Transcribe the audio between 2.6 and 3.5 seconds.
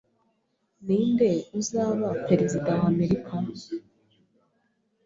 wa Amerika?